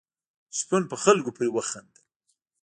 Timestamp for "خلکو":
1.03-1.35